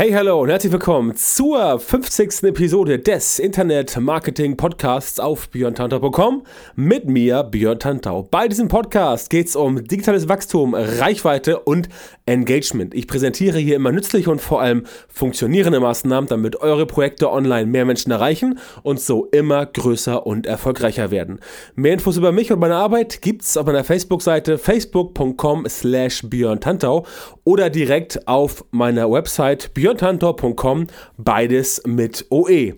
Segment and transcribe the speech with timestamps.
[0.00, 2.44] Hey, hallo und herzlich willkommen zur 50.
[2.44, 6.42] Episode des Internet Marketing Podcasts auf björntantau.com
[6.74, 8.22] mit mir, Björn Tantau.
[8.22, 11.90] Bei diesem Podcast geht es um digitales Wachstum, Reichweite und
[12.24, 12.94] Engagement.
[12.94, 17.84] Ich präsentiere hier immer nützliche und vor allem funktionierende Maßnahmen, damit eure Projekte online mehr
[17.84, 21.40] Menschen erreichen und so immer größer und erfolgreicher werden.
[21.74, 27.04] Mehr Infos über mich und meine Arbeit gibt's auf meiner Facebook-Seite facebook.com slash björntantau
[27.44, 30.86] oder direkt auf meiner Website björn björntantor.com,
[31.16, 32.74] beides mit OE.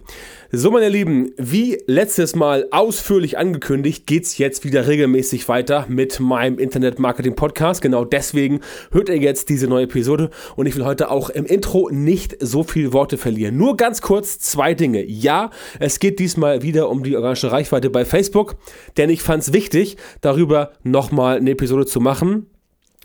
[0.51, 6.59] So, meine Lieben, wie letztes Mal ausführlich angekündigt, geht's jetzt wieder regelmäßig weiter mit meinem
[6.59, 7.83] Internet Marketing Podcast.
[7.83, 8.61] Genau deswegen
[8.93, 12.63] hört ihr jetzt diese neue Episode und ich will heute auch im Intro nicht so
[12.63, 13.57] viel Worte verlieren.
[13.57, 15.05] Nur ganz kurz zwei Dinge.
[15.05, 18.57] Ja, es geht diesmal wieder um die organische Reichweite bei Facebook,
[18.97, 22.47] denn ich fand es wichtig, darüber nochmal eine Episode zu machen.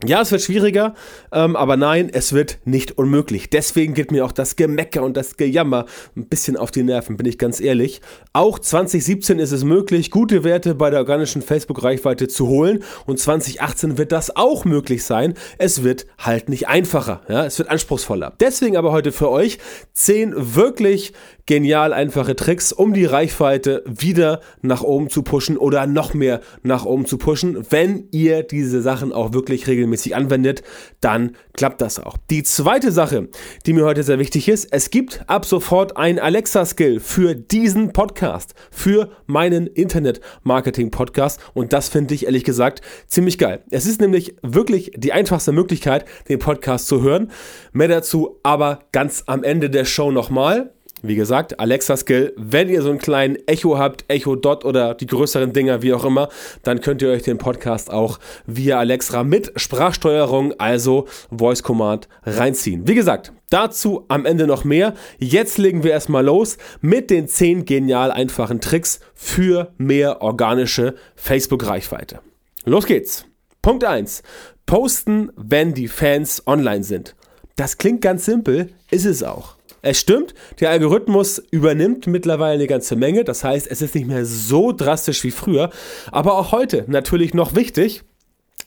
[0.05, 0.93] Ja, es wird schwieriger,
[1.31, 3.49] ähm, aber nein, es wird nicht unmöglich.
[3.49, 7.25] Deswegen geht mir auch das Gemecker und das Gejammer ein bisschen auf die Nerven, bin
[7.25, 8.01] ich ganz ehrlich.
[8.31, 13.97] Auch 2017 ist es möglich, gute Werte bei der organischen Facebook-Reichweite zu holen und 2018
[13.97, 15.33] wird das auch möglich sein.
[15.57, 18.33] Es wird halt nicht einfacher, ja, es wird anspruchsvoller.
[18.39, 19.57] Deswegen aber heute für euch
[19.93, 21.13] 10 wirklich
[21.47, 26.85] genial einfache Tricks, um die Reichweite wieder nach oben zu pushen oder noch mehr nach
[26.85, 27.65] oben zu pushen.
[27.69, 30.61] Wenn ihr diese Sachen auch wirklich regelmäßig anwendet,
[31.01, 32.17] dann klappt das auch.
[32.29, 33.29] Die zweite Sache,
[33.65, 38.53] die mir heute sehr wichtig ist, es gibt ab sofort ein Alexa-Skill für diesen Podcast,
[38.69, 43.63] für meinen Internet-Marketing-Podcast und das finde ich ehrlich gesagt ziemlich geil.
[43.71, 47.31] Es ist nämlich wirklich die einfachste Möglichkeit, den Podcast zu hören.
[47.71, 50.73] Mehr dazu aber ganz am Ende der Show nochmal.
[51.03, 55.05] Wie gesagt, Alexa Skill, wenn ihr so einen kleinen Echo habt, Echo Dot oder die
[55.05, 56.29] größeren Dinger, wie auch immer,
[56.63, 62.87] dann könnt ihr euch den Podcast auch via Alexa mit Sprachsteuerung, also Voice Command, reinziehen.
[62.87, 64.95] Wie gesagt, dazu am Ende noch mehr.
[65.19, 72.21] Jetzt legen wir erstmal los mit den 10 genial einfachen Tricks für mehr organische Facebook-Reichweite.
[72.65, 73.25] Los geht's.
[73.61, 74.23] Punkt 1.
[74.65, 77.15] Posten, wenn die Fans online sind.
[77.55, 79.56] Das klingt ganz simpel, ist es auch.
[79.81, 83.23] Es stimmt, der Algorithmus übernimmt mittlerweile eine ganze Menge.
[83.23, 85.69] Das heißt, es ist nicht mehr so drastisch wie früher.
[86.11, 88.03] Aber auch heute natürlich noch wichtig.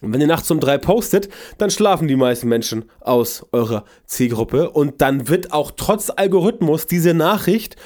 [0.03, 1.29] wenn ihr nachts um drei postet,
[1.59, 4.71] dann schlafen die meisten Menschen aus eurer Zielgruppe.
[4.71, 7.77] Und dann wird auch trotz Algorithmus diese Nachricht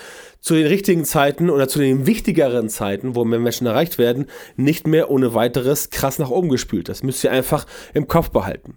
[0.40, 4.86] zu den richtigen Zeiten oder zu den wichtigeren Zeiten, wo mehr Menschen erreicht werden, nicht
[4.86, 6.90] mehr ohne weiteres krass nach oben gespült.
[6.90, 8.76] Das müsst ihr einfach im Kopf behalten.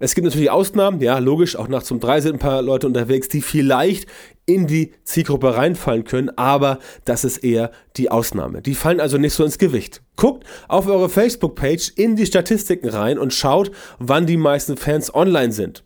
[0.00, 3.28] Es gibt natürlich Ausnahmen, ja, logisch, auch nachts um drei sind ein paar Leute unterwegs,
[3.28, 4.08] die vielleicht
[4.46, 8.62] in die Zielgruppe reinfallen können, aber das ist eher die Ausnahme.
[8.62, 10.02] Die fallen also nicht so ins Gewicht.
[10.16, 15.52] Guckt auf eure Facebook-Page in die Statistiken rein und schaut, wann die meisten Fans online
[15.52, 15.84] sind.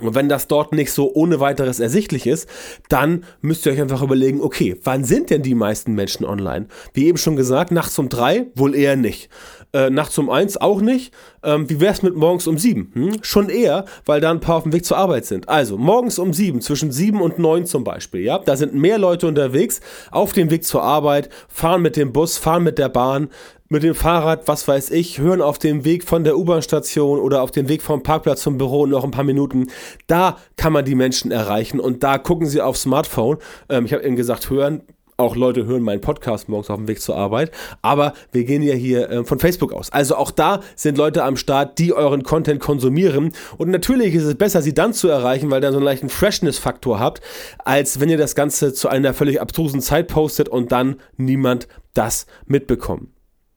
[0.00, 2.48] Und wenn das dort nicht so ohne weiteres ersichtlich ist,
[2.88, 6.66] dann müsst ihr euch einfach überlegen, okay, wann sind denn die meisten Menschen online?
[6.94, 9.28] Wie eben schon gesagt, nachts um drei wohl eher nicht.
[9.74, 11.12] Äh, nachts um eins auch nicht.
[11.42, 12.92] Ähm, wie wär's mit morgens um sieben?
[12.94, 13.16] Hm?
[13.22, 15.48] Schon eher, weil da ein paar auf dem Weg zur Arbeit sind.
[15.48, 19.26] Also morgens um sieben, zwischen sieben und neun zum Beispiel, ja, da sind mehr Leute
[19.26, 19.80] unterwegs
[20.12, 23.30] auf dem Weg zur Arbeit, fahren mit dem Bus, fahren mit der Bahn,
[23.68, 27.50] mit dem Fahrrad, was weiß ich, hören auf dem Weg von der U-Bahn-Station oder auf
[27.50, 29.66] dem Weg vom Parkplatz zum Büro noch ein paar Minuten.
[30.06, 33.38] Da kann man die Menschen erreichen und da gucken sie aufs Smartphone.
[33.68, 34.82] Ähm, ich habe eben gesagt, hören.
[35.16, 37.52] Auch Leute hören meinen Podcast morgens auf dem Weg zur Arbeit.
[37.82, 39.90] Aber wir gehen ja hier äh, von Facebook aus.
[39.90, 43.32] Also auch da sind Leute am Start, die euren Content konsumieren.
[43.56, 46.98] Und natürlich ist es besser, sie dann zu erreichen, weil ihr so einen leichten Freshness-Faktor
[46.98, 47.20] habt,
[47.64, 52.26] als wenn ihr das Ganze zu einer völlig abstrusen Zeit postet und dann niemand das
[52.46, 53.13] mitbekommt.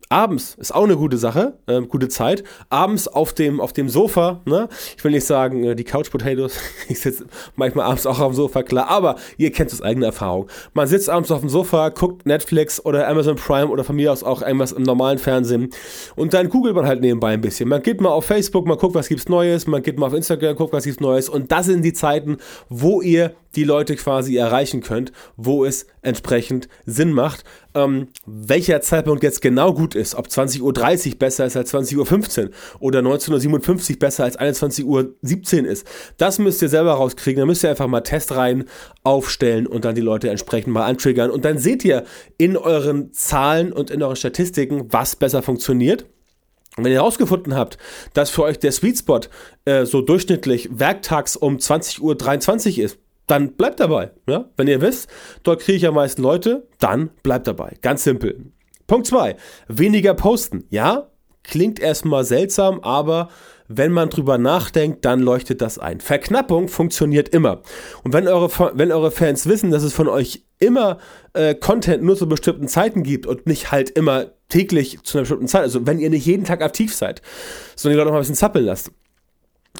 [0.09, 2.45] Abends ist auch eine gute Sache, äh, gute Zeit.
[2.69, 4.69] Abends auf dem, auf dem Sofa, ne?
[4.95, 6.57] Ich will nicht sagen, äh, die Couch Potatoes,
[6.87, 7.25] ich sitze
[7.55, 10.47] manchmal abends auch auf dem Sofa, klar, aber ihr kennt das eigene Erfahrung.
[10.73, 14.23] Man sitzt abends auf dem Sofa, guckt Netflix oder Amazon Prime oder von mir aus
[14.23, 15.71] auch irgendwas im normalen Fernsehen
[16.15, 17.67] und dann googelt man halt nebenbei ein bisschen.
[17.67, 20.55] Man geht mal auf Facebook, man guckt, was gibt's Neues, man geht mal auf Instagram,
[20.55, 22.37] guckt, was gibt's Neues und das sind die Zeiten,
[22.69, 27.43] wo ihr die Leute quasi erreichen könnt, wo es entsprechend Sinn macht.
[27.77, 30.61] Ähm, welcher Zeitpunkt jetzt genau gut ist, ob 20.30
[31.11, 35.87] Uhr besser ist als 20.15 Uhr oder 19.57 Uhr besser als 21.17 Uhr ist,
[36.17, 37.39] das müsst ihr selber rauskriegen.
[37.39, 38.65] Da müsst ihr einfach mal Testreihen
[39.03, 41.29] aufstellen und dann die Leute entsprechend mal antriggern.
[41.29, 42.03] Und dann seht ihr
[42.37, 46.05] in euren Zahlen und in euren Statistiken, was besser funktioniert.
[46.77, 47.77] Und wenn ihr herausgefunden habt,
[48.13, 49.21] dass für euch der Sweet Spot
[49.65, 52.97] äh, so durchschnittlich werktags um 20.23 Uhr ist,
[53.27, 54.11] dann bleibt dabei.
[54.27, 54.49] Ja?
[54.57, 55.09] Wenn ihr wisst,
[55.43, 57.75] dort kriege ich am meisten Leute, dann bleibt dabei.
[57.81, 58.51] Ganz simpel.
[58.87, 59.35] Punkt 2.
[59.67, 60.65] Weniger posten.
[60.69, 61.09] Ja,
[61.43, 63.29] klingt erstmal seltsam, aber
[63.67, 65.99] wenn man drüber nachdenkt, dann leuchtet das ein.
[65.99, 67.61] Verknappung funktioniert immer.
[68.03, 70.97] Und wenn eure, wenn eure Fans wissen, dass es von euch immer
[71.33, 75.47] äh, Content nur zu bestimmten Zeiten gibt und nicht halt immer täglich zu einer bestimmten
[75.47, 77.21] Zeit, also wenn ihr nicht jeden Tag aktiv seid,
[77.75, 78.91] sondern die Leute noch mal ein bisschen zappeln lasst,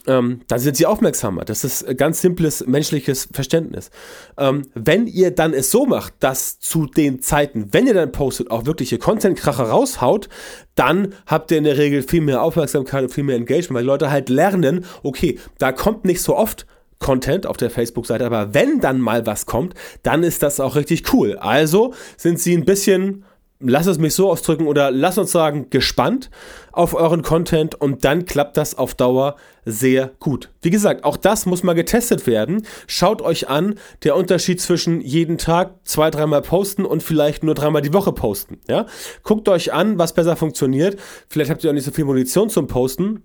[0.05, 1.45] ähm, dann sind sie aufmerksamer.
[1.45, 3.89] Das ist ganz simples menschliches Verständnis.
[4.37, 8.51] Ähm, wenn ihr dann es so macht, dass zu den Zeiten, wenn ihr dann postet,
[8.51, 10.29] auch wirkliche Content-Kracher raushaut,
[10.75, 14.11] dann habt ihr in der Regel viel mehr Aufmerksamkeit und viel mehr Engagement, weil Leute
[14.11, 16.65] halt lernen, okay, da kommt nicht so oft
[16.99, 19.73] Content auf der Facebook-Seite, aber wenn dann mal was kommt,
[20.03, 21.37] dann ist das auch richtig cool.
[21.37, 23.23] Also sind sie ein bisschen
[23.59, 26.29] lass es mich so ausdrücken oder lass uns sagen, gespannt
[26.71, 30.49] auf euren Content und dann klappt das auf Dauer sehr gut.
[30.61, 32.65] Wie gesagt, auch das muss mal getestet werden.
[32.85, 37.81] Schaut euch an, der Unterschied zwischen jeden Tag zwei, dreimal posten und vielleicht nur dreimal
[37.81, 38.59] die Woche posten.
[38.69, 38.85] Ja?
[39.23, 40.99] Guckt euch an, was besser funktioniert.
[41.27, 43.23] Vielleicht habt ihr auch nicht so viel Munition zum Posten.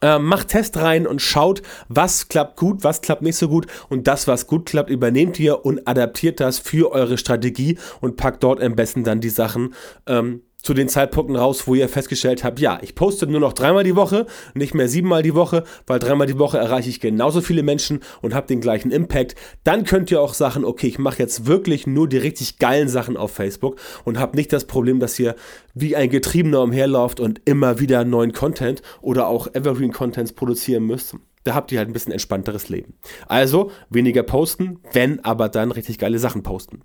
[0.00, 3.66] Äh, macht Test rein und schaut, was klappt gut, was klappt nicht so gut.
[3.88, 8.42] Und das, was gut klappt, übernehmt ihr und adaptiert das für eure Strategie und packt
[8.42, 9.74] dort am besten dann die Sachen
[10.06, 13.84] ähm, zu den Zeitpunkten raus, wo ihr festgestellt habt, ja, ich poste nur noch dreimal
[13.84, 17.62] die Woche, nicht mehr siebenmal die Woche, weil dreimal die Woche erreiche ich genauso viele
[17.62, 19.34] Menschen und habe den gleichen Impact.
[19.64, 23.16] Dann könnt ihr auch sagen, okay, ich mache jetzt wirklich nur die richtig geilen Sachen
[23.16, 25.34] auf Facebook und habt nicht das Problem, dass ihr
[25.74, 31.16] wie ein Getriebener umherlauft und immer wieder neuen Content oder auch Evergreen Contents produzieren müsst.
[31.44, 32.94] Da habt ihr halt ein bisschen entspannteres Leben.
[33.26, 36.82] Also weniger posten, wenn aber dann richtig geile Sachen posten.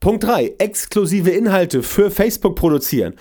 [0.00, 0.54] Punkt 3.
[0.58, 3.14] Exklusive Inhalte für Facebook produzieren.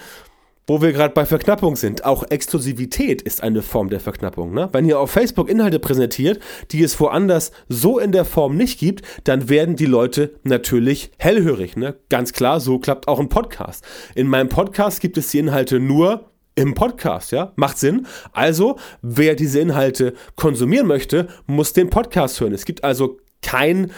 [0.67, 4.53] Wo wir gerade bei Verknappung sind, auch Exklusivität ist eine Form der Verknappung.
[4.53, 4.69] Ne?
[4.71, 6.39] Wenn ihr auf Facebook Inhalte präsentiert,
[6.71, 11.75] die es woanders so in der Form nicht gibt, dann werden die Leute natürlich hellhörig.
[11.75, 11.95] Ne?
[12.09, 13.83] Ganz klar, so klappt auch ein Podcast.
[14.15, 18.07] In meinem Podcast gibt es die Inhalte nur im Podcast, ja, macht Sinn.
[18.33, 22.53] Also, wer diese Inhalte konsumieren möchte, muss den Podcast hören.
[22.53, 23.91] Es gibt also kein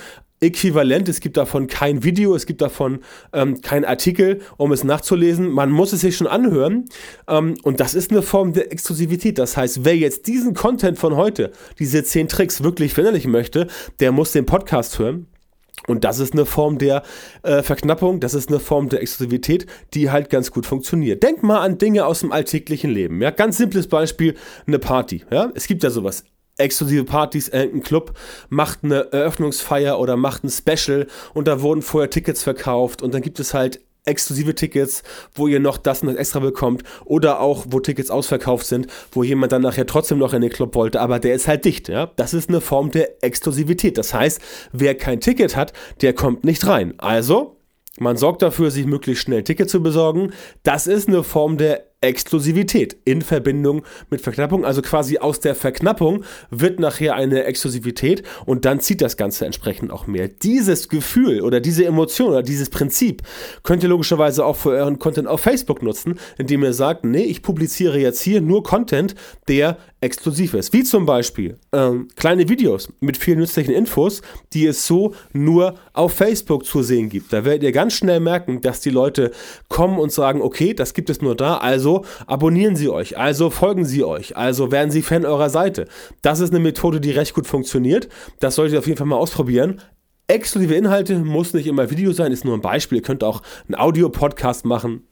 [0.44, 3.00] Äquivalent, es gibt davon kein Video, es gibt davon
[3.32, 5.50] ähm, kein Artikel, um es nachzulesen.
[5.50, 6.86] Man muss es sich schon anhören
[7.28, 9.38] ähm, und das ist eine Form der Exklusivität.
[9.38, 13.68] Das heißt, wer jetzt diesen Content von heute, diese zehn Tricks wirklich verinnerlichen möchte,
[14.02, 15.28] der muss den Podcast hören.
[15.88, 17.04] Und das ist eine Form der
[17.44, 21.24] äh, Verknappung, das ist eine Form der Exklusivität, die halt ganz gut funktioniert.
[21.24, 23.22] Denkt mal an Dinge aus dem alltäglichen Leben.
[23.22, 24.36] Ja, ganz simples Beispiel,
[24.66, 25.24] eine Party.
[25.30, 26.24] Ja, es gibt ja sowas.
[26.58, 28.14] Exklusive Partys, irgendein Club
[28.50, 33.24] macht eine Eröffnungsfeier oder macht ein Special und da wurden vorher Tickets verkauft und dann
[33.24, 35.04] gibt es halt exklusive Tickets,
[35.34, 39.52] wo ihr noch das noch extra bekommt oder auch, wo Tickets ausverkauft sind, wo jemand
[39.52, 42.12] dann nachher trotzdem noch in den Club wollte, aber der ist halt dicht, ja.
[42.16, 43.98] Das ist eine Form der Exklusivität.
[43.98, 44.42] Das heißt,
[44.72, 46.94] wer kein Ticket hat, der kommt nicht rein.
[46.98, 47.58] Also,
[48.00, 50.34] man sorgt dafür, sich möglichst schnell Ticket zu besorgen.
[50.64, 54.66] Das ist eine Form der Exklusivität in Verbindung mit Verknappung.
[54.66, 59.92] Also quasi aus der Verknappung wird nachher eine Exklusivität und dann zieht das Ganze entsprechend
[59.92, 60.28] auch mehr.
[60.28, 63.22] Dieses Gefühl oder diese Emotion oder dieses Prinzip
[63.64, 67.42] könnt ihr logischerweise auch für euren Content auf Facebook nutzen, indem ihr sagt, nee, ich
[67.42, 69.16] publiziere jetzt hier nur Content,
[69.48, 70.74] der exklusiv ist.
[70.74, 76.14] Wie zum Beispiel ähm, kleine Videos mit vielen nützlichen Infos, die es so nur auf
[76.14, 77.32] Facebook zu sehen gibt.
[77.32, 79.32] Da werdet ihr ganz schnell merken, dass die Leute
[79.70, 81.93] kommen und sagen, okay, das gibt es nur da, also
[82.26, 85.86] abonnieren Sie euch, also folgen Sie euch, also werden Sie Fan eurer Seite.
[86.22, 88.10] Das ist eine Methode, die recht gut funktioniert.
[88.40, 89.82] Das solltet ihr auf jeden Fall mal ausprobieren.
[90.28, 92.98] Exklusive Inhalte muss nicht immer Video sein, ist nur ein Beispiel.
[92.98, 95.08] Ihr könnt auch einen Audio-Podcast machen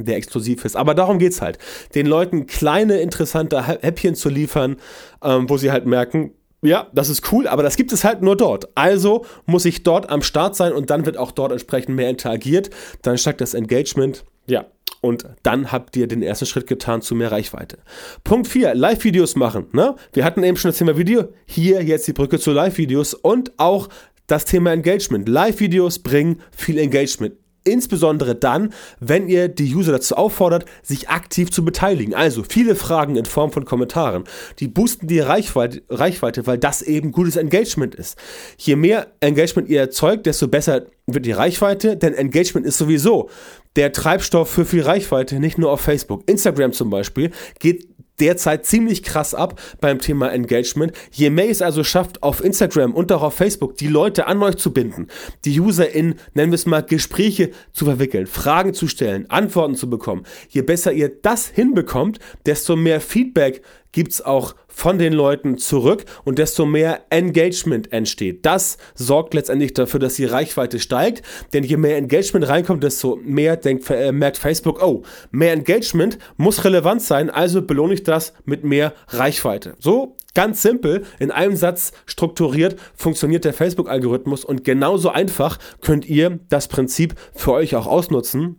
[0.00, 0.76] der exklusiv ist.
[0.76, 1.58] Aber darum geht es halt.
[1.94, 4.76] Den Leuten kleine, interessante Häppchen zu liefern,
[5.22, 8.36] ähm, wo sie halt merken, ja, das ist cool, aber das gibt es halt nur
[8.36, 8.68] dort.
[8.74, 12.70] Also muss ich dort am Start sein und dann wird auch dort entsprechend mehr interagiert.
[13.02, 14.24] Dann steigt das Engagement.
[14.46, 14.66] Ja,
[15.00, 17.78] und dann habt ihr den ersten Schritt getan zu mehr Reichweite.
[18.24, 19.66] Punkt 4, Live-Videos machen.
[19.72, 19.94] Ne?
[20.12, 23.88] Wir hatten eben schon das Thema Video, hier jetzt die Brücke zu Live-Videos und auch
[24.26, 25.28] das Thema Engagement.
[25.28, 27.34] Live-Videos bringen viel Engagement
[27.64, 32.14] Insbesondere dann, wenn ihr die User dazu auffordert, sich aktiv zu beteiligen.
[32.14, 34.24] Also viele Fragen in Form von Kommentaren.
[34.58, 38.16] Die boosten die Reichweite, Reichweite, weil das eben gutes Engagement ist.
[38.56, 43.28] Je mehr Engagement ihr erzeugt, desto besser wird die Reichweite, denn Engagement ist sowieso
[43.76, 46.28] der Treibstoff für viel Reichweite, nicht nur auf Facebook.
[46.28, 47.86] Instagram zum Beispiel geht
[48.20, 50.92] derzeit ziemlich krass ab beim Thema Engagement.
[51.10, 54.56] Je mehr es also schafft, auf Instagram und auch auf Facebook die Leute an euch
[54.56, 55.08] zu binden,
[55.44, 59.88] die User in, nennen wir es mal, Gespräche zu verwickeln, Fragen zu stellen, Antworten zu
[59.90, 65.58] bekommen, je besser ihr das hinbekommt, desto mehr Feedback gibt es auch von den Leuten
[65.58, 68.46] zurück und desto mehr Engagement entsteht.
[68.46, 73.56] Das sorgt letztendlich dafür, dass die Reichweite steigt, denn je mehr Engagement reinkommt, desto mehr
[73.56, 78.62] denkt, äh, merkt Facebook, oh, mehr Engagement muss relevant sein, also belohne ich das mit
[78.62, 79.74] mehr Reichweite.
[79.80, 86.38] So Ganz simpel, in einem Satz strukturiert funktioniert der Facebook-Algorithmus und genauso einfach könnt ihr
[86.48, 88.58] das Prinzip für euch auch ausnutzen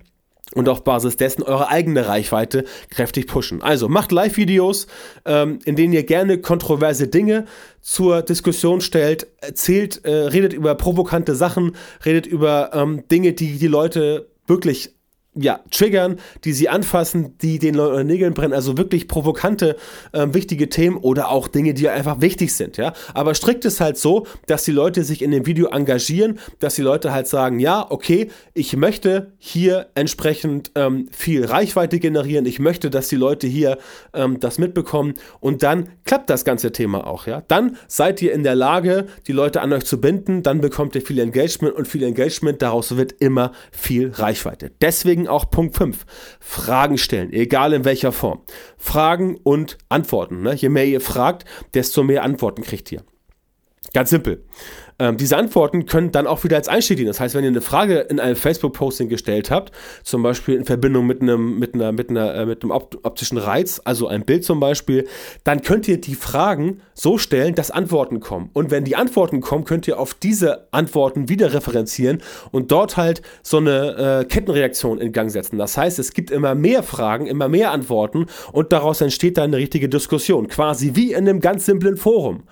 [0.56, 3.62] und auf Basis dessen eure eigene Reichweite kräftig pushen.
[3.62, 4.88] Also macht Live-Videos,
[5.26, 7.46] ähm, in denen ihr gerne kontroverse Dinge
[7.82, 11.76] zur Diskussion stellt, erzählt, äh, redet über provokante Sachen,
[12.06, 14.96] redet über ähm, Dinge, die die Leute wirklich
[15.36, 19.76] ja, triggern, die sie anfassen, die den Leuten Nägeln brennen, also wirklich provokante,
[20.12, 22.94] äh, wichtige Themen oder auch Dinge, die einfach wichtig sind, ja.
[23.14, 26.82] Aber strikt ist halt so, dass die Leute sich in dem Video engagieren, dass die
[26.82, 32.90] Leute halt sagen, ja, okay, ich möchte hier entsprechend ähm, viel Reichweite generieren, ich möchte,
[32.90, 33.78] dass die Leute hier
[34.14, 37.44] ähm, das mitbekommen und dann klappt das ganze Thema auch, ja.
[37.48, 41.02] Dann seid ihr in der Lage, die Leute an euch zu binden, dann bekommt ihr
[41.04, 44.72] viel Engagement und viel Engagement, daraus wird immer viel Reichweite.
[44.82, 46.06] Deswegen auch Punkt 5.
[46.40, 48.42] Fragen stellen, egal in welcher Form.
[48.78, 50.42] Fragen und Antworten.
[50.42, 50.54] Ne?
[50.56, 53.04] Je mehr ihr fragt, desto mehr Antworten kriegt ihr.
[53.94, 54.46] Ganz simpel.
[55.00, 57.08] Ähm, diese Antworten können dann auch wieder als Einstieg dienen.
[57.08, 59.72] Das heißt, wenn ihr eine Frage in einem Facebook-Posting gestellt habt,
[60.04, 63.82] zum Beispiel in Verbindung mit einem, mit einer, mit einer, äh, mit einem optischen Reiz,
[63.86, 65.08] also ein Bild zum Beispiel,
[65.46, 68.50] dann könnt ihr die Fragen so stellen, dass Antworten kommen.
[68.54, 73.22] Und wenn die Antworten kommen, könnt ihr auf diese Antworten wieder referenzieren und dort halt
[73.42, 75.58] so eine äh, Kettenreaktion in Gang setzen.
[75.58, 79.58] Das heißt, es gibt immer mehr Fragen, immer mehr Antworten und daraus entsteht dann eine
[79.58, 80.48] richtige Diskussion.
[80.50, 82.44] Quasi wie in einem ganz simplen Forum.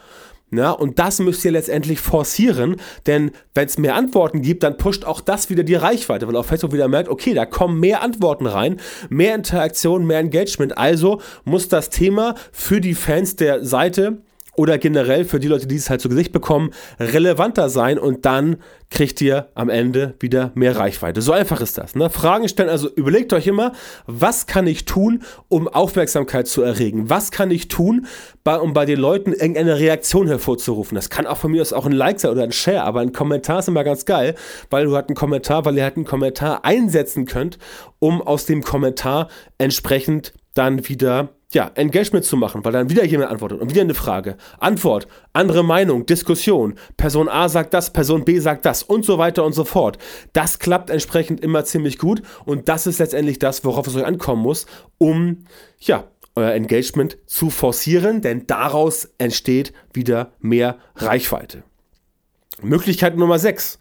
[0.49, 5.03] Ja, und das müsst ihr letztendlich forcieren, denn wenn es mehr Antworten gibt, dann pusht
[5.03, 8.45] auch das wieder die Reichweite, weil auch Facebook wieder merkt, okay, da kommen mehr Antworten
[8.45, 10.77] rein, mehr Interaktion, mehr Engagement.
[10.77, 14.21] Also muss das Thema für die Fans der Seite
[14.57, 18.57] oder generell für die Leute, die es halt zu Gesicht bekommen, relevanter sein und dann
[18.89, 21.21] kriegt ihr am Ende wieder mehr Reichweite.
[21.21, 21.93] So einfach ist das.
[21.93, 22.09] Ne?
[22.09, 23.73] Fragen stellen, also überlegt euch immer,
[24.07, 27.09] was kann ich tun, um Aufmerksamkeit zu erregen?
[27.09, 28.07] Was kann ich tun,
[28.43, 30.95] bei, um bei den Leuten irgendeine Reaktion hervorzurufen?
[30.95, 33.13] Das kann auch von mir aus auch ein Like sein oder ein Share, aber ein
[33.13, 34.33] Kommentar ist immer ganz geil,
[34.71, 37.59] weil du halt einen Kommentar, weil ihr halt einen Kommentar einsetzen könnt,
[37.99, 39.27] um aus dem Kommentar
[39.59, 43.93] entsprechend dann wieder ja, Engagement zu machen, weil dann wieder jemand antwortet und wieder eine
[43.93, 44.35] Frage.
[44.59, 46.75] Antwort, andere Meinung, Diskussion.
[46.97, 49.97] Person A sagt das, Person B sagt das und so weiter und so fort.
[50.33, 54.41] Das klappt entsprechend immer ziemlich gut und das ist letztendlich das, worauf es euch ankommen
[54.41, 54.65] muss,
[54.97, 55.45] um,
[55.79, 61.63] ja, euer Engagement zu forcieren, denn daraus entsteht wieder mehr Reichweite.
[62.61, 63.79] Möglichkeit Nummer 6.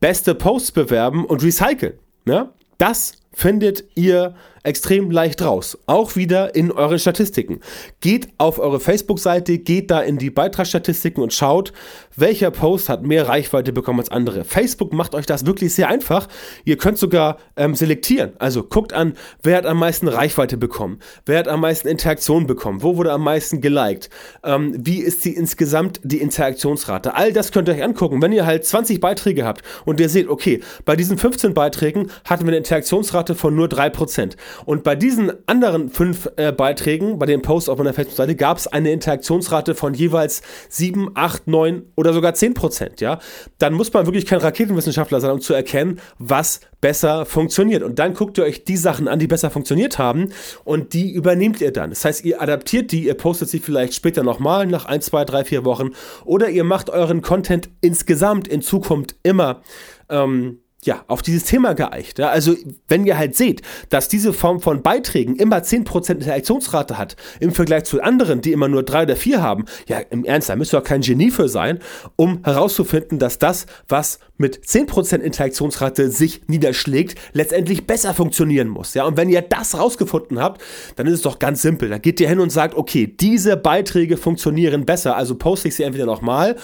[0.00, 1.98] Beste Posts bewerben und recyceln.
[2.26, 2.52] Ja?
[2.78, 5.78] Das findet ihr extrem leicht raus.
[5.86, 7.60] Auch wieder in euren Statistiken.
[8.00, 11.72] Geht auf eure Facebook-Seite, geht da in die Beitragsstatistiken und schaut,
[12.16, 14.44] welcher Post hat mehr Reichweite bekommen als andere.
[14.44, 16.28] Facebook macht euch das wirklich sehr einfach.
[16.64, 18.32] Ihr könnt sogar ähm, selektieren.
[18.38, 22.82] Also guckt an, wer hat am meisten Reichweite bekommen, wer hat am meisten Interaktion bekommen,
[22.82, 24.08] wo wurde am meisten geliked,
[24.44, 27.14] ähm, wie ist die insgesamt die Interaktionsrate.
[27.14, 28.22] All das könnt ihr euch angucken.
[28.22, 32.44] Wenn ihr halt 20 Beiträge habt und ihr seht, okay, bei diesen 15 Beiträgen hatten
[32.44, 34.36] wir eine Interaktionsrate von nur 3%.
[34.64, 38.66] Und bei diesen anderen fünf äh, Beiträgen, bei den Posts auf meiner Facebook-Seite, gab es
[38.66, 43.00] eine Interaktionsrate von jeweils 7, 8, 9 oder sogar 10 Prozent.
[43.00, 43.18] Ja?
[43.58, 47.82] Dann muss man wirklich kein Raketenwissenschaftler sein, um zu erkennen, was besser funktioniert.
[47.82, 50.32] Und dann guckt ihr euch die Sachen an, die besser funktioniert haben
[50.64, 51.90] und die übernehmt ihr dann.
[51.90, 55.44] Das heißt, ihr adaptiert die, ihr postet sie vielleicht später nochmal nach 1, 2, 3,
[55.44, 55.92] 4 Wochen
[56.26, 59.62] oder ihr macht euren Content insgesamt in Zukunft immer
[60.10, 62.18] ähm, ja, auf dieses Thema geeicht.
[62.18, 62.30] Ja?
[62.30, 62.54] Also,
[62.88, 67.84] wenn ihr halt seht, dass diese Form von Beiträgen immer 10% Interaktionsrate hat, im Vergleich
[67.84, 70.78] zu anderen, die immer nur 3 oder 4 haben, ja, im Ernst, da müsst ihr
[70.78, 71.78] auch kein Genie für sein,
[72.16, 78.94] um herauszufinden, dass das, was mit 10% Interaktionsrate sich niederschlägt, letztendlich besser funktionieren muss.
[78.94, 79.04] Ja?
[79.04, 80.60] Und wenn ihr das rausgefunden habt,
[80.96, 81.88] dann ist es doch ganz simpel.
[81.88, 85.84] Da geht ihr hin und sagt, okay, diese Beiträge funktionieren besser, also poste ich sie
[85.84, 86.56] entweder nochmal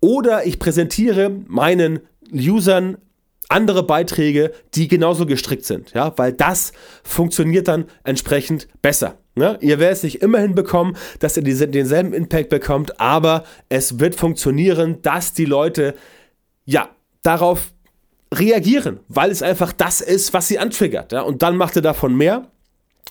[0.00, 2.00] oder ich präsentiere meinen
[2.32, 2.96] Usern
[3.50, 9.18] andere Beiträge, die genauso gestrickt sind, ja, weil das funktioniert dann entsprechend besser.
[9.34, 9.58] Ne?
[9.60, 14.14] Ihr werdet es nicht immer hinbekommen, dass ihr diese, denselben Impact bekommt, aber es wird
[14.14, 15.94] funktionieren, dass die Leute
[16.64, 16.88] ja
[17.22, 17.72] darauf
[18.32, 21.12] reagieren, weil es einfach das ist, was sie antriggert.
[21.12, 21.22] Ja?
[21.22, 22.50] Und dann macht ihr davon mehr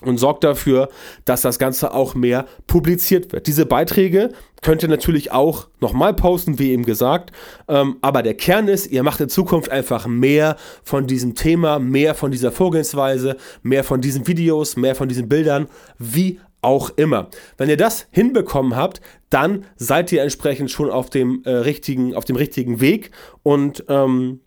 [0.01, 0.89] und sorgt dafür,
[1.25, 3.48] dass das Ganze auch mehr publiziert wird.
[3.48, 7.32] Diese Beiträge könnt ihr natürlich auch nochmal posten, wie eben gesagt.
[7.68, 12.15] Ähm, aber der Kern ist, ihr macht in Zukunft einfach mehr von diesem Thema, mehr
[12.15, 17.29] von dieser Vorgehensweise, mehr von diesen Videos, mehr von diesen Bildern, wie auch immer.
[17.58, 22.25] Wenn ihr das hinbekommen habt, dann seid ihr entsprechend schon auf dem äh, richtigen, auf
[22.25, 23.12] dem richtigen Weg
[23.44, 24.41] und ähm,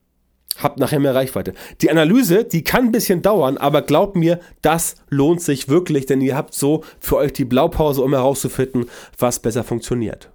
[0.59, 1.55] habt nachher mehr Reichweite.
[1.81, 6.21] Die Analyse, die kann ein bisschen dauern, aber glaubt mir, das lohnt sich wirklich, denn
[6.21, 8.87] ihr habt so für euch die Blaupause, um herauszufinden,
[9.19, 10.32] was besser funktioniert.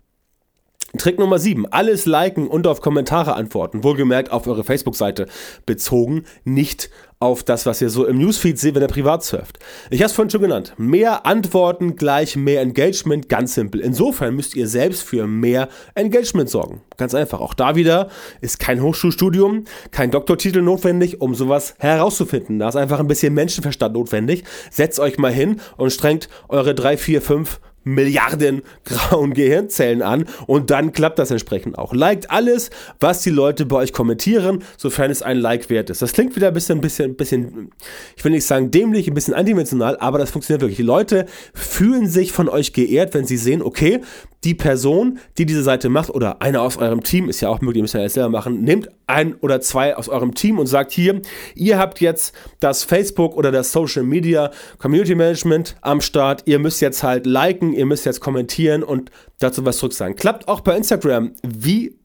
[0.95, 1.65] Trick Nummer 7.
[1.65, 3.83] Alles liken und auf Kommentare antworten.
[3.83, 5.27] Wohlgemerkt auf eure Facebook-Seite
[5.65, 6.89] bezogen, nicht
[7.19, 9.59] auf das, was ihr so im Newsfeed seht, wenn ihr privat surft.
[9.89, 10.73] Ich habe es vorhin schon genannt.
[10.77, 13.81] Mehr Antworten gleich mehr Engagement, ganz simpel.
[13.81, 16.81] Insofern müsst ihr selbst für mehr Engagement sorgen.
[16.95, 17.41] Ganz einfach.
[17.41, 22.59] Auch da wieder ist kein Hochschulstudium, kein Doktortitel notwendig, um sowas herauszufinden.
[22.59, 24.43] Da ist einfach ein bisschen Menschenverstand notwendig.
[24.71, 30.69] Setzt euch mal hin und strengt eure drei, vier, fünf Milliarden grauen Gehirnzellen an und
[30.69, 31.93] dann klappt das entsprechend auch.
[31.93, 36.01] Liked alles, was die Leute bei euch kommentieren, sofern es ein Like wert ist.
[36.01, 37.71] Das klingt wieder ein bisschen, bisschen, bisschen,
[38.15, 40.77] ich will nicht sagen dämlich, ein bisschen eindimensional, aber das funktioniert wirklich.
[40.77, 44.01] Die Leute fühlen sich von euch geehrt, wenn sie sehen, okay,
[44.43, 47.77] die Person, die diese Seite macht, oder einer aus eurem Team, ist ja auch möglich,
[47.77, 51.21] ihr müsst ja selber machen, nehmt ein oder zwei aus eurem Team und sagt hier,
[51.55, 56.81] ihr habt jetzt das Facebook oder das Social Media Community Management am Start, ihr müsst
[56.81, 60.15] jetzt halt liken, ihr müsst jetzt kommentieren und dazu was zurück sagen.
[60.15, 61.97] Klappt auch bei Instagram wie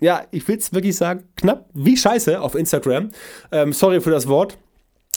[0.00, 3.10] ja, ich will es wirklich sagen, knapp wie scheiße auf Instagram.
[3.52, 4.58] Ähm, sorry für das Wort.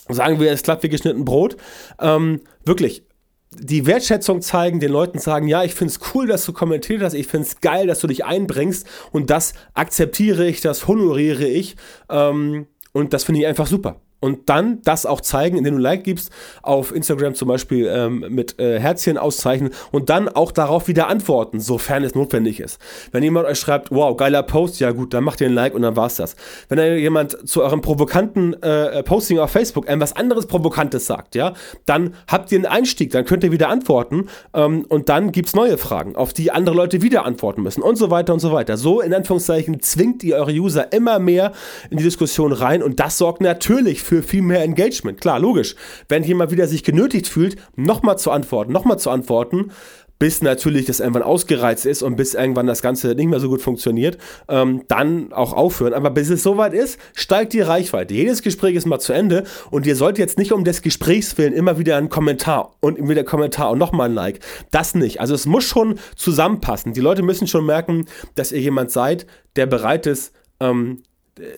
[0.10, 1.56] Sagen wir, es klappt wie geschnitten Brot.
[2.00, 3.04] Ähm, wirklich,
[3.52, 7.14] die Wertschätzung zeigen, den Leuten sagen, ja, ich finde es cool, dass du kommentiert hast,
[7.14, 11.76] ich finde es geil, dass du dich einbringst und das akzeptiere ich, das honoriere ich
[12.10, 16.06] ähm, und das finde ich einfach super und dann das auch zeigen, indem du Like
[16.06, 21.10] gibst, auf Instagram zum Beispiel ähm, mit äh, Herzchen auszeichnen und dann auch darauf wieder
[21.10, 22.80] antworten, sofern es notwendig ist.
[23.12, 25.82] Wenn jemand euch schreibt, wow, geiler Post, ja gut, dann macht ihr ein Like und
[25.82, 26.38] dann war's das.
[26.70, 31.52] Wenn jemand zu eurem provokanten äh, Posting auf Facebook etwas anderes Provokantes sagt, ja,
[31.86, 35.78] dann habt ihr einen Einstieg, dann könnt ihr wieder antworten ähm, und dann gibt's neue
[35.78, 38.78] Fragen, auf die andere Leute wieder antworten müssen und so weiter und so weiter.
[38.78, 41.52] So in Anführungszeichen zwingt ihr eure User immer mehr
[41.90, 45.20] in die Diskussion rein und das sorgt natürlich für für viel mehr Engagement.
[45.20, 45.76] Klar, logisch.
[46.08, 49.72] Wenn jemand wieder sich genötigt fühlt, nochmal zu antworten, nochmal zu antworten,
[50.20, 53.62] bis natürlich das irgendwann ausgereizt ist und bis irgendwann das Ganze nicht mehr so gut
[53.62, 55.96] funktioniert, ähm, dann auch aufhören.
[55.96, 58.14] Aber bis es soweit ist, steigt die Reichweite.
[58.14, 61.54] Jedes Gespräch ist mal zu Ende und ihr sollt jetzt nicht um des Gesprächs willen
[61.54, 64.42] immer wieder einen Kommentar und wieder einen Kommentar und nochmal ein Like.
[64.70, 65.22] Das nicht.
[65.22, 66.94] Also es muss schon zusammenpassen.
[66.94, 71.02] Die Leute müssen schon merken, dass ihr jemand seid, der bereit ist, ähm,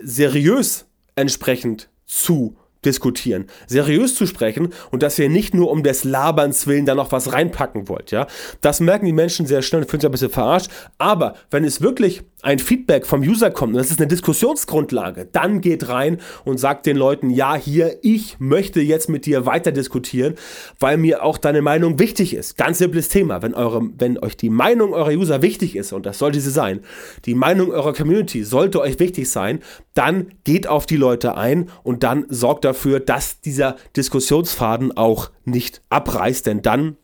[0.02, 0.86] seriös
[1.18, 6.86] entsprechend zu diskutieren, seriös zu sprechen und dass ihr nicht nur um des Laberns willen
[6.86, 8.28] da noch was reinpacken wollt, ja.
[8.62, 10.70] Das merken die Menschen sehr schnell und fühlen sich ein bisschen verarscht.
[10.98, 15.62] Aber wenn es wirklich ein Feedback vom User kommt und das ist eine Diskussionsgrundlage, dann
[15.62, 20.36] geht rein und sagt den Leuten, ja, hier, ich möchte jetzt mit dir weiter diskutieren,
[20.79, 22.55] weil mir auch deine Meinung wichtig ist.
[22.55, 23.41] Ganz simples Thema.
[23.41, 26.81] Wenn, eure, wenn euch die Meinung eurer User wichtig ist, und das sollte sie sein,
[27.25, 29.60] die Meinung eurer Community sollte euch wichtig sein,
[29.95, 35.81] dann geht auf die Leute ein und dann sorgt dafür, dass dieser Diskussionsfaden auch nicht
[35.89, 36.97] abreißt, denn dann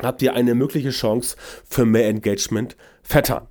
[0.00, 1.36] habt ihr eine mögliche Chance
[1.68, 3.48] für mehr Engagement vertan.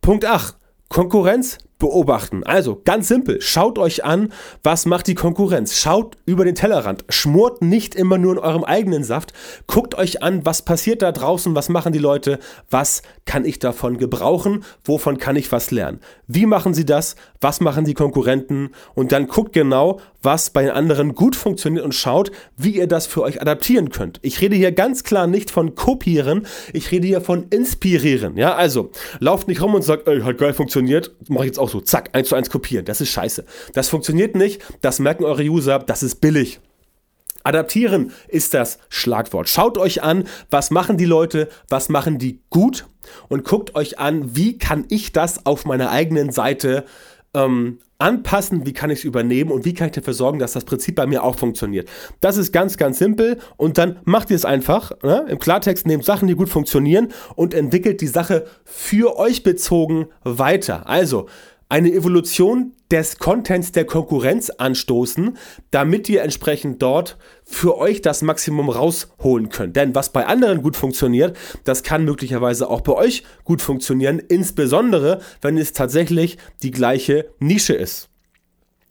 [0.00, 0.56] Punkt 8.
[0.88, 2.42] Konkurrenz beobachten.
[2.44, 4.32] Also ganz simpel, schaut euch an,
[4.62, 5.78] was macht die Konkurrenz.
[5.78, 9.32] Schaut über den Tellerrand, schmort nicht immer nur in eurem eigenen Saft.
[9.66, 12.38] Guckt euch an, was passiert da draußen, was machen die Leute,
[12.70, 16.00] was kann ich davon gebrauchen, wovon kann ich was lernen.
[16.26, 21.14] Wie machen sie das, was machen die Konkurrenten und dann guckt genau, was bei anderen
[21.14, 24.18] gut funktioniert und schaut, wie ihr das für euch adaptieren könnt.
[24.22, 28.36] Ich rede hier ganz klar nicht von kopieren, ich rede hier von inspirieren.
[28.36, 31.70] Ja, also lauft nicht rum und sagt, ey, hat geil funktioniert, mache ich jetzt auch
[31.70, 32.84] so, zack, eins zu eins kopieren.
[32.84, 33.44] Das ist scheiße.
[33.74, 36.60] Das funktioniert nicht, das merken eure User, das ist billig.
[37.42, 39.48] Adaptieren ist das Schlagwort.
[39.48, 42.86] Schaut euch an, was machen die Leute, was machen die gut
[43.28, 46.84] und guckt euch an, wie kann ich das auf meiner eigenen Seite
[47.32, 50.64] ähm, anpassen, wie kann ich es übernehmen und wie kann ich dafür sorgen, dass das
[50.64, 51.88] Prinzip bei mir auch funktioniert.
[52.20, 54.92] Das ist ganz, ganz simpel und dann macht ihr es einfach.
[55.02, 55.26] Ne?
[55.28, 60.88] Im Klartext nehmt Sachen, die gut funktionieren und entwickelt die Sache für euch bezogen weiter.
[60.88, 61.26] Also,
[61.70, 65.38] eine Evolution des Contents der Konkurrenz anstoßen,
[65.70, 69.76] damit ihr entsprechend dort für euch das Maximum rausholen könnt.
[69.76, 75.20] Denn was bei anderen gut funktioniert, das kann möglicherweise auch bei euch gut funktionieren, insbesondere
[75.40, 78.09] wenn es tatsächlich die gleiche Nische ist.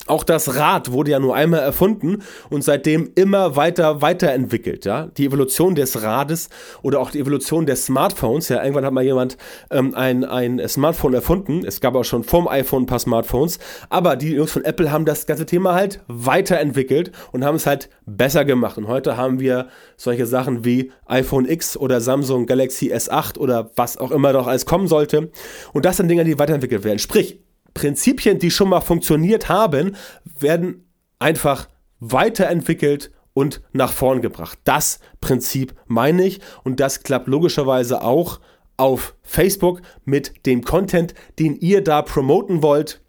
[0.07, 4.85] Auch das Rad wurde ja nur einmal erfunden und seitdem immer weiter weiterentwickelt.
[4.85, 5.07] Ja?
[5.17, 6.49] Die Evolution des Rades
[6.81, 8.49] oder auch die Evolution des Smartphones.
[8.49, 9.37] Ja, irgendwann hat mal jemand
[9.69, 11.63] ähm, ein, ein Smartphone erfunden.
[11.63, 13.59] Es gab auch schon vorm iPhone ein paar Smartphones.
[13.89, 17.89] Aber die Jungs von Apple haben das ganze Thema halt weiterentwickelt und haben es halt
[18.07, 18.77] besser gemacht.
[18.77, 23.97] Und heute haben wir solche Sachen wie iPhone X oder Samsung Galaxy S8 oder was
[23.97, 25.29] auch immer noch alles kommen sollte.
[25.73, 26.99] Und das sind Dinge, die weiterentwickelt werden.
[26.99, 27.39] Sprich,
[27.79, 29.95] Prinzipien, die schon mal funktioniert haben,
[30.37, 30.85] werden
[31.17, 31.69] einfach
[32.01, 34.59] weiterentwickelt und nach vorn gebracht.
[34.65, 38.41] Das Prinzip meine ich und das klappt logischerweise auch
[38.75, 42.99] auf Facebook mit dem Content, den ihr da promoten wollt.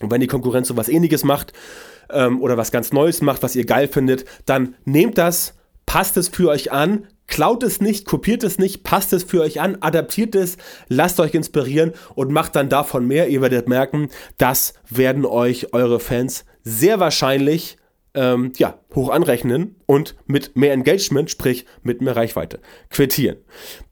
[0.00, 1.52] Und wenn die Konkurrenz so was ähnliches macht
[2.10, 5.54] ähm, oder was ganz Neues macht, was ihr geil findet, dann nehmt das,
[5.94, 9.60] passt es für euch an, Klaut es nicht, kopiert es nicht, passt es für euch
[9.60, 10.56] an, adaptiert es,
[10.88, 13.28] lasst euch inspirieren und macht dann davon mehr.
[13.28, 17.76] Ihr werdet merken, das werden euch eure Fans sehr wahrscheinlich
[18.14, 23.36] ähm, ja, hoch anrechnen und mit mehr Engagement, sprich mit mehr Reichweite, quittieren.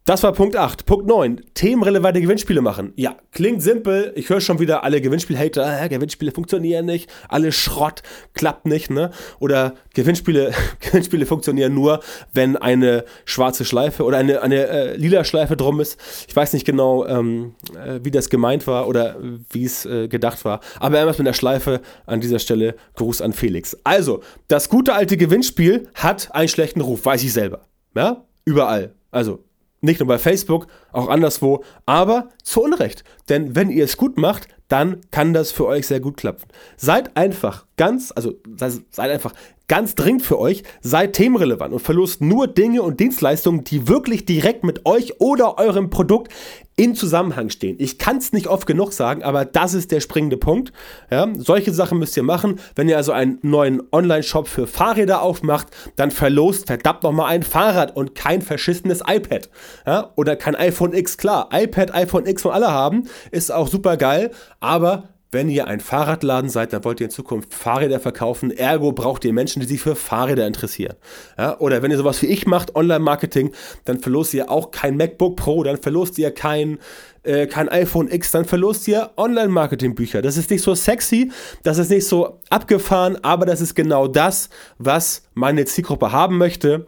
[0.05, 0.85] Das war Punkt 8.
[0.85, 1.43] Punkt 9.
[1.55, 2.93] Themenrelevante Gewinnspiele machen.
[2.97, 4.13] Ja, klingt simpel.
[4.17, 8.03] Ich höre schon wieder alle Gewinnspiel-Hater, äh, Gewinnspiele funktionieren nicht, alle Schrott,
[8.35, 9.13] klappt nicht, ne?
[9.39, 12.01] Oder Gewinnspiele, Gewinnspiele funktionieren nur,
[12.33, 16.01] wenn eine schwarze Schleife oder eine, eine äh, lila Schleife drum ist.
[16.27, 19.19] Ich weiß nicht genau, ähm, äh, wie das gemeint war oder
[19.51, 20.63] wie es äh, gedacht war.
[20.81, 23.79] Aber irgendwas mit der Schleife an dieser Stelle Gruß an Felix.
[23.85, 27.67] Also, das gute alte Gewinnspiel hat einen schlechten Ruf, weiß ich selber.
[27.95, 28.25] Ja?
[28.45, 28.95] Überall.
[29.11, 29.45] Also,
[29.81, 33.05] nicht nur bei Facebook, auch anderswo, aber zu Unrecht.
[33.29, 36.45] Denn wenn ihr es gut macht, dann kann das für euch sehr gut klappen.
[36.77, 39.35] Seid einfach ganz, also seid einfach
[39.73, 44.65] ganz dringend für euch, seid themenrelevant und verlost nur Dinge und Dienstleistungen, die wirklich direkt
[44.65, 46.31] mit euch oder eurem Produkt
[46.77, 47.77] in Zusammenhang stehen.
[47.79, 50.75] Ich kann es nicht oft genug sagen, aber das ist der springende Punkt.
[51.11, 52.61] Ja, solche Sachen müsst ihr machen.
[52.75, 57.97] Wenn ihr also einen neuen Online-Shop für Fahrräder aufmacht, dann verlost verdammt nochmal ein Fahrrad
[57.97, 59.49] und kein verschissenes iPad.
[59.87, 61.17] Ja, oder kein iPhone X.
[61.17, 65.81] Klar, iPad, iPhone X von alle haben, ist auch super geil, aber wenn ihr ein
[65.81, 68.51] Fahrradladen seid, dann wollt ihr in Zukunft Fahrräder verkaufen.
[68.51, 70.95] Ergo braucht ihr Menschen, die sich für Fahrräder interessieren.
[71.39, 73.53] Ja, oder wenn ihr sowas wie ich macht, Online-Marketing,
[73.87, 76.79] dann verlost ihr auch kein MacBook Pro, dann verlost ihr kein,
[77.23, 80.21] äh, kein iPhone X, dann verlost ihr Online-Marketing-Bücher.
[80.21, 84.51] Das ist nicht so sexy, das ist nicht so abgefahren, aber das ist genau das,
[84.77, 86.87] was meine Zielgruppe haben möchte.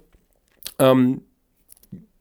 [0.78, 1.22] Ähm,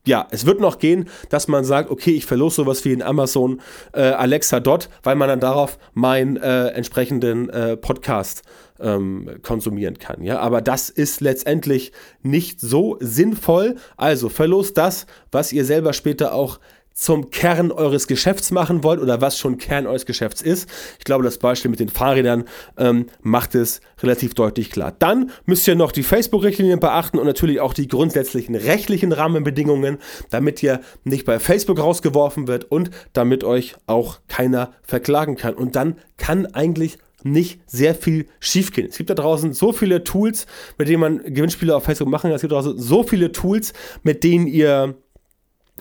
[0.06, 3.62] ja, es wird noch gehen, dass man sagt, okay, ich verlose sowas wie in Amazon
[3.94, 8.44] äh, Alexa Dot, weil man dann darauf meinen äh, entsprechenden äh, Podcast
[8.82, 10.24] ähm, konsumieren kann.
[10.24, 13.76] Ja, aber das ist letztendlich nicht so sinnvoll.
[13.96, 16.60] Also verlost das, was ihr selber später auch
[16.94, 20.70] zum Kern eures Geschäfts machen wollt oder was schon Kern eures Geschäfts ist.
[21.00, 22.46] Ich glaube, das Beispiel mit den Fahrrädern
[22.78, 24.94] ähm, macht es relativ deutlich klar.
[24.98, 29.98] Dann müsst ihr noch die Facebook-Richtlinien beachten und natürlich auch die grundsätzlichen rechtlichen Rahmenbedingungen,
[30.30, 35.56] damit ihr nicht bei Facebook rausgeworfen wird und damit euch auch keiner verklagen kann.
[35.56, 38.90] Und dann kann eigentlich nicht sehr viel schiefgehen.
[38.90, 40.46] Es gibt da draußen so viele Tools,
[40.78, 42.34] mit denen man Gewinnspiele auf Facebook machen kann.
[42.34, 44.96] Es gibt da draußen so viele Tools, mit denen ihr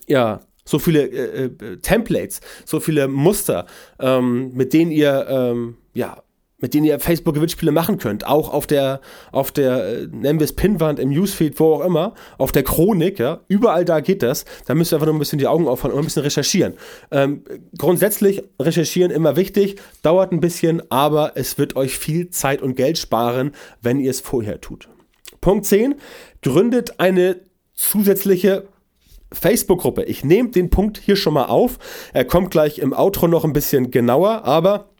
[0.07, 3.67] ja so viele äh, äh, Templates, so viele Muster,
[3.99, 6.23] ähm, mit denen ihr ähm, ja
[6.63, 8.25] mit denen ihr Facebook-Gewinnspiele machen könnt.
[8.27, 9.01] Auch auf der,
[9.33, 13.19] auf der, äh, nennen wir es Pinwand, im Newsfeed, wo auch immer, auf der Chronik,
[13.19, 14.45] ja, überall da geht das.
[14.67, 16.75] Da müsst ihr einfach nur ein bisschen die Augen aufhalten und ein bisschen recherchieren.
[17.11, 17.43] Ähm,
[17.77, 22.97] grundsätzlich recherchieren immer wichtig, dauert ein bisschen, aber es wird euch viel Zeit und Geld
[22.97, 24.89] sparen, wenn ihr es vorher tut.
[25.41, 25.97] Punkt 10.
[26.43, 27.41] Gründet eine
[27.75, 28.69] zusätzliche
[29.33, 30.05] Facebook-Gruppe.
[30.05, 31.79] Ich nehme den Punkt hier schon mal auf.
[32.13, 34.91] Er kommt gleich im Outro noch ein bisschen genauer, aber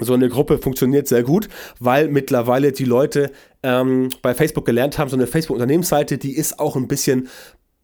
[0.00, 1.48] so eine Gruppe funktioniert sehr gut,
[1.80, 6.76] weil mittlerweile die Leute ähm, bei Facebook gelernt haben, so eine Facebook-Unternehmensseite, die ist auch
[6.76, 7.28] ein bisschen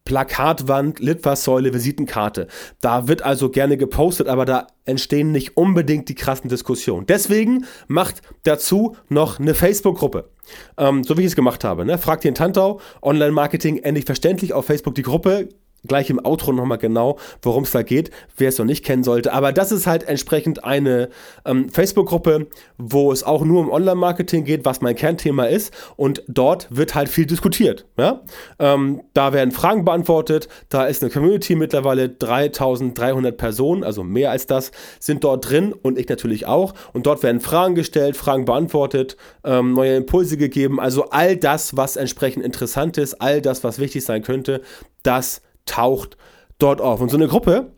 [0.05, 2.47] Plakatwand, Litfaßsäule, Visitenkarte.
[2.79, 7.07] Da wird also gerne gepostet, aber da entstehen nicht unbedingt die krassen Diskussionen.
[7.07, 10.29] Deswegen macht dazu noch eine Facebook-Gruppe.
[10.77, 11.85] Ähm, so wie ich es gemacht habe.
[11.85, 11.97] Ne?
[11.97, 15.49] Fragt den Tantau, Online-Marketing endlich verständlich auf Facebook die Gruppe
[15.87, 19.33] gleich im Outro nochmal genau, worum es da geht, wer es noch nicht kennen sollte.
[19.33, 21.09] Aber das ist halt entsprechend eine
[21.45, 25.73] ähm, Facebook-Gruppe, wo es auch nur um Online-Marketing geht, was mein Kernthema ist.
[25.95, 27.85] Und dort wird halt viel diskutiert.
[27.97, 28.21] Ja?
[28.59, 30.47] Ähm, da werden Fragen beantwortet.
[30.69, 35.97] Da ist eine Community mittlerweile 3300 Personen, also mehr als das, sind dort drin und
[35.97, 36.73] ich natürlich auch.
[36.93, 40.79] Und dort werden Fragen gestellt, Fragen beantwortet, ähm, neue Impulse gegeben.
[40.79, 44.61] Also all das, was entsprechend interessant ist, all das, was wichtig sein könnte,
[45.03, 46.17] das taucht
[46.57, 47.01] dort auf.
[47.01, 47.74] Und so eine Gruppe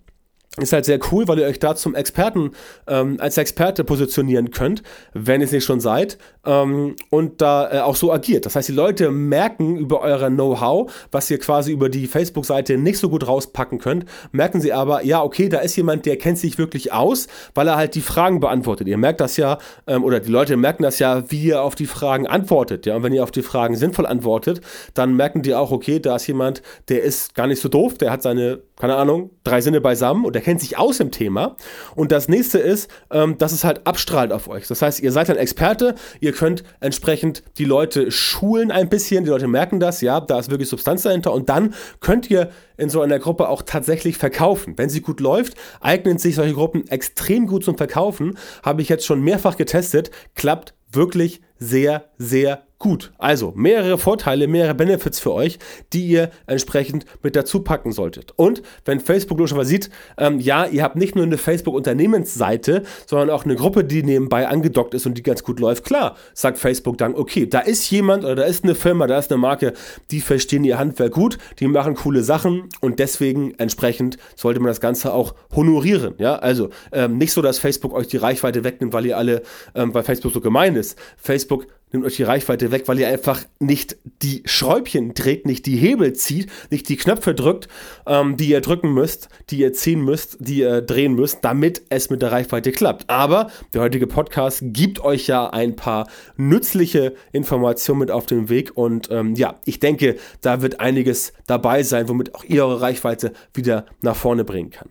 [0.57, 2.51] ist halt sehr cool, weil ihr euch da zum Experten,
[2.87, 7.79] ähm, als Experte positionieren könnt, wenn ihr es nicht schon seid, ähm, und da äh,
[7.79, 8.45] auch so agiert.
[8.45, 12.97] Das heißt, die Leute merken über euer Know-how, was ihr quasi über die Facebook-Seite nicht
[12.97, 16.57] so gut rauspacken könnt, merken sie aber, ja, okay, da ist jemand, der kennt sich
[16.57, 18.87] wirklich aus, weil er halt die Fragen beantwortet.
[18.87, 21.85] Ihr merkt das ja, ähm, oder die Leute merken das ja, wie ihr auf die
[21.85, 22.85] Fragen antwortet.
[22.85, 24.61] Ja, und wenn ihr auf die Fragen sinnvoll antwortet,
[24.93, 28.11] dann merken die auch, okay, da ist jemand, der ist gar nicht so doof, der
[28.11, 31.57] hat seine, keine Ahnung, drei Sinne beisammen und der kennt sich aus im Thema.
[31.93, 34.65] Und das nächste ist, ähm, dass es halt abstrahlt auf euch.
[34.65, 39.29] Das heißt, ihr seid ein Experte, ihr könnt entsprechend die Leute schulen ein bisschen, die
[39.29, 43.01] Leute merken das, ja, da ist wirklich Substanz dahinter und dann könnt ihr in so
[43.01, 44.75] einer Gruppe auch tatsächlich verkaufen.
[44.77, 48.37] Wenn sie gut läuft, eignen sich solche Gruppen extrem gut zum Verkaufen.
[48.63, 53.11] Habe ich jetzt schon mehrfach getestet, klappt wirklich sehr, sehr gut.
[53.17, 55.57] Also mehrere Vorteile, mehrere Benefits für euch,
[55.93, 58.33] die ihr entsprechend mit dazu packen solltet.
[58.35, 63.45] Und wenn Facebook logischerweise sieht, ähm, ja, ihr habt nicht nur eine Facebook-Unternehmensseite, sondern auch
[63.45, 67.15] eine Gruppe, die nebenbei angedockt ist und die ganz gut läuft, klar, sagt Facebook dann,
[67.15, 69.73] okay, da ist jemand oder da ist eine Firma, da ist eine Marke,
[70.11, 74.81] die verstehen ihr Handwerk gut, die machen coole Sachen und deswegen entsprechend sollte man das
[74.81, 76.13] Ganze auch honorieren.
[76.19, 79.41] Ja, also ähm, nicht so, dass Facebook euch die Reichweite wegnimmt, weil ihr alle,
[79.73, 80.97] ähm, weil Facebook so gemein ist.
[81.17, 85.77] Facebook nimmt euch die Reichweite weg, weil ihr einfach nicht die Schräubchen dreht, nicht die
[85.77, 87.67] Hebel zieht, nicht die Knöpfe drückt,
[88.05, 92.09] ähm, die ihr drücken müsst, die ihr ziehen müsst, die ihr drehen müsst, damit es
[92.09, 93.09] mit der Reichweite klappt.
[93.09, 98.75] Aber der heutige Podcast gibt euch ja ein paar nützliche Informationen mit auf den Weg
[98.75, 103.33] und ähm, ja, ich denke, da wird einiges dabei sein, womit auch ihr eure Reichweite
[103.53, 104.89] wieder nach vorne bringen kann.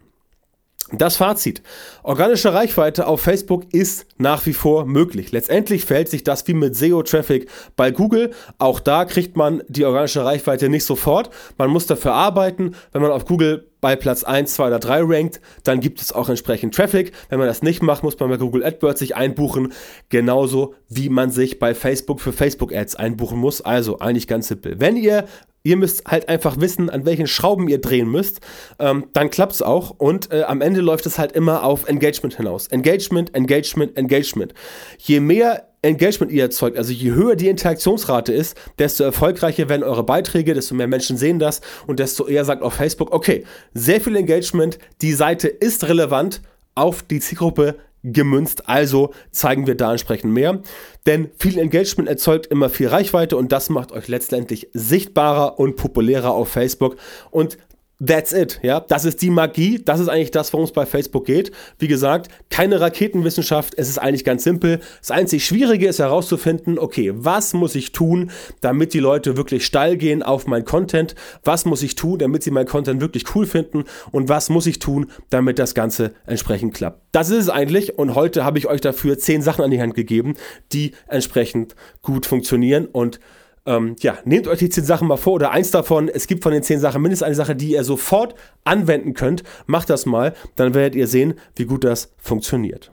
[0.93, 1.63] Das Fazit.
[2.05, 5.33] Organische Reichweite auf Facebook ist nach wie vor möglich.
[5.33, 8.31] Letztendlich verhält sich das wie mit SEO-Traffic bei Google.
[8.59, 11.31] Auch da kriegt man die organische Reichweite nicht sofort.
[11.59, 12.77] Man muss dafür arbeiten.
[12.93, 16.29] Wenn man auf Google bei Platz 1, 2 oder 3 rankt, dann gibt es auch
[16.29, 17.11] entsprechend Traffic.
[17.31, 19.73] Wenn man das nicht macht, muss man bei Google AdWords sich einbuchen.
[20.09, 23.61] Genauso wie man sich bei Facebook für Facebook Ads einbuchen muss.
[23.61, 24.79] Also eigentlich ganz simpel.
[24.79, 25.25] Wenn ihr
[25.67, 28.39] Ihr müsst halt einfach wissen, an welchen Schrauben ihr drehen müsst.
[28.79, 29.91] Ähm, dann klappt es auch.
[29.99, 32.69] Und äh, am Ende läuft es halt immer auf Engagement hinaus.
[32.69, 34.55] Engagement, Engagement, Engagement.
[34.99, 40.05] Je mehr Engagement ihr erzeugt, also je höher die Interaktionsrate ist, desto erfolgreicher werden eure
[40.05, 44.15] Beiträge, desto mehr Menschen sehen das und desto eher sagt auf Facebook, okay, sehr viel
[44.15, 46.43] Engagement, die Seite ist relevant
[46.77, 47.77] auf die Zielgruppe
[48.13, 48.69] gemünzt.
[48.69, 50.61] Also zeigen wir da entsprechend mehr.
[51.07, 56.33] Denn viel Engagement erzeugt immer viel Reichweite und das macht euch letztendlich sichtbarer und populärer
[56.33, 56.97] auf Facebook.
[57.31, 57.59] Und
[58.05, 58.81] That's it, ja.
[58.81, 59.81] Das ist die Magie.
[59.83, 61.51] Das ist eigentlich das, worum es bei Facebook geht.
[61.79, 63.73] Wie gesagt, keine Raketenwissenschaft.
[63.79, 64.81] Es ist eigentlich ganz simpel.
[65.01, 68.31] Das einzig Schwierige ist herauszufinden, okay, was muss ich tun,
[68.61, 71.15] damit die Leute wirklich steil gehen auf mein Content?
[71.43, 73.85] Was muss ich tun, damit sie mein Content wirklich cool finden?
[74.13, 77.01] Und was muss ich tun, damit das Ganze entsprechend klappt?
[77.13, 77.99] Das ist es eigentlich.
[77.99, 80.35] Und heute habe ich euch dafür zehn Sachen an die Hand gegeben,
[80.71, 83.21] die entsprechend gut funktionieren und
[83.67, 86.09] ähm, ja, nehmt euch die zehn Sachen mal vor oder eins davon.
[86.09, 89.43] Es gibt von den zehn Sachen mindestens eine Sache, die ihr sofort anwenden könnt.
[89.67, 92.93] Macht das mal, dann werdet ihr sehen, wie gut das funktioniert.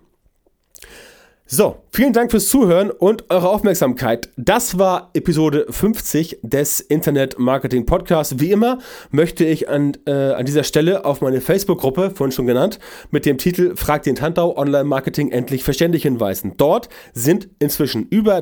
[1.46, 4.30] So, vielen Dank fürs Zuhören und eure Aufmerksamkeit.
[4.38, 8.40] Das war Episode 50 des Internet Marketing Podcasts.
[8.40, 8.80] Wie immer
[9.12, 12.80] möchte ich an, äh, an dieser Stelle auf meine Facebook-Gruppe, vorhin schon genannt,
[13.12, 16.54] mit dem Titel Frag den Tantau Online Marketing endlich verständlich hinweisen.
[16.58, 18.42] Dort sind inzwischen über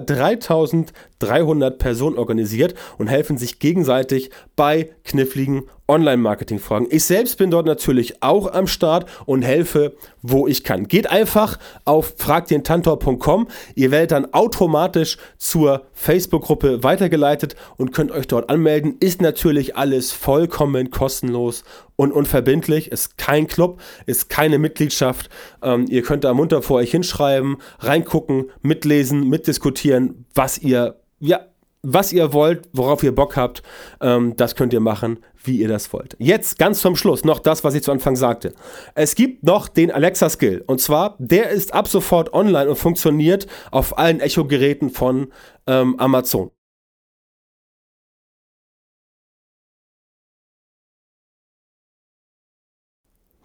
[1.21, 6.87] 3300 Personen organisiert und helfen sich gegenseitig bei kniffligen Online-Marketing-Fragen.
[6.89, 10.87] Ich selbst bin dort natürlich auch am Start und helfe, wo ich kann.
[10.87, 13.49] Geht einfach auf fragdentantor.com.
[13.75, 18.95] Ihr werdet dann automatisch zur Facebook-Gruppe weitergeleitet und könnt euch dort anmelden.
[19.01, 21.65] Ist natürlich alles vollkommen kostenlos
[21.97, 22.89] und unverbindlich.
[22.91, 25.29] Ist kein Club, ist keine Mitgliedschaft.
[25.61, 31.45] Ähm, ihr könnt da munter vor euch hinschreiben, reingucken, mitlesen, mitdiskutieren, was ihr ja,
[31.83, 33.63] was ihr wollt, worauf ihr Bock habt,
[34.01, 36.15] ähm, das könnt ihr machen, wie ihr das wollt.
[36.19, 38.53] Jetzt ganz zum Schluss noch das, was ich zu Anfang sagte.
[38.93, 40.63] Es gibt noch den Alexa-Skill.
[40.67, 45.31] Und zwar, der ist ab sofort online und funktioniert auf allen Echo-Geräten von
[45.65, 46.51] ähm, Amazon.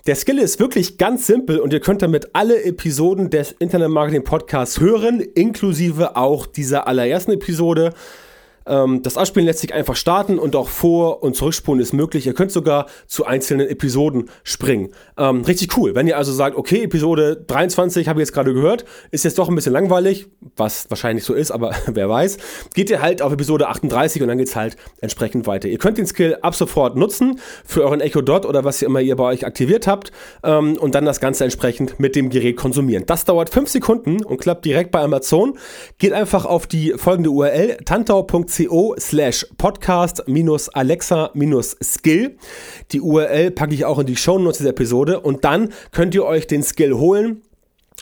[0.07, 4.23] Der Skill ist wirklich ganz simpel und ihr könnt damit alle Episoden des Internet Marketing
[4.23, 7.93] Podcasts hören, inklusive auch dieser allerersten Episode.
[8.67, 12.27] Ähm, das Abspielen lässt sich einfach starten und auch vor- und zurückspulen ist möglich.
[12.27, 14.91] Ihr könnt sogar zu einzelnen Episoden springen.
[15.17, 15.95] Ähm, richtig cool.
[15.95, 19.49] Wenn ihr also sagt, okay, Episode 23 habe ich jetzt gerade gehört, ist jetzt doch
[19.49, 20.27] ein bisschen langweilig,
[20.57, 22.39] was wahrscheinlich so ist, aber wer weiß,
[22.75, 25.69] geht ihr halt auf Episode 38 und dann geht es halt entsprechend weiter.
[25.69, 29.01] Ihr könnt den Skill ab sofort nutzen für euren Echo Dot oder was ihr immer
[29.01, 33.05] ihr bei euch aktiviert habt ähm, und dann das Ganze entsprechend mit dem Gerät konsumieren.
[33.07, 35.59] Das dauert 5 Sekunden und klappt direkt bei Amazon.
[35.99, 42.37] Geht einfach auf die folgende URL tantau.com co slash podcast minus Alexa minus Skill.
[42.93, 46.25] Die URL packe ich auch in die Show Notes dieser Episode und dann könnt ihr
[46.25, 47.43] euch den Skill holen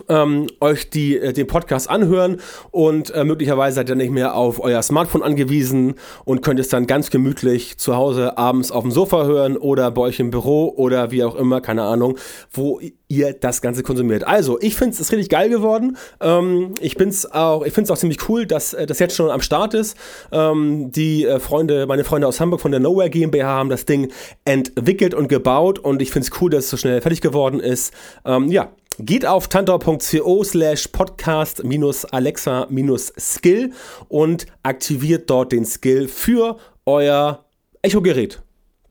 [0.08, 4.60] ähm, euch die, äh, den Podcast anhören und äh, möglicherweise seid ihr nicht mehr auf
[4.60, 9.24] euer Smartphone angewiesen und könnt es dann ganz gemütlich zu Hause abends auf dem Sofa
[9.24, 12.18] hören oder bei euch im Büro oder wie auch immer, keine Ahnung,
[12.52, 14.26] wo ihr das Ganze konsumiert.
[14.26, 15.96] Also, ich finde es richtig geil geworden.
[16.20, 19.74] Ähm, ich finde es auch, auch ziemlich cool, dass äh, das jetzt schon am Start
[19.74, 19.96] ist.
[20.32, 24.10] Ähm, die äh, Freunde, meine Freunde aus Hamburg von der Nowhere GmbH haben das Ding
[24.44, 27.92] entwickelt und gebaut und ich finde es cool, dass es so schnell fertig geworden ist.
[28.24, 33.72] Ähm, ja, Geht auf tantor.co slash podcast minus Alexa minus Skill
[34.08, 37.44] und aktiviert dort den Skill für euer
[37.82, 38.42] Echo-Gerät.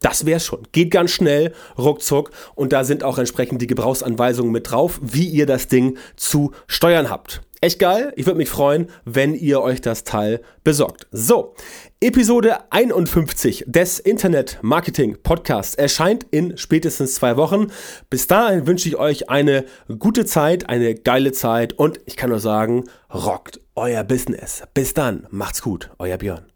[0.01, 0.67] Das wäre schon.
[0.73, 2.31] Geht ganz schnell, ruckzuck.
[2.55, 7.09] Und da sind auch entsprechend die Gebrauchsanweisungen mit drauf, wie ihr das Ding zu steuern
[7.09, 7.41] habt.
[7.61, 8.11] Echt geil.
[8.17, 11.07] Ich würde mich freuen, wenn ihr euch das Teil besorgt.
[11.11, 11.55] So,
[12.03, 17.67] Episode 51 des Internet Marketing Podcasts erscheint in spätestens zwei Wochen.
[18.09, 19.63] Bis dahin wünsche ich euch eine
[19.99, 24.63] gute Zeit, eine geile Zeit und ich kann nur sagen, rockt euer Business.
[24.73, 26.52] Bis dann, macht's gut, euer Björn.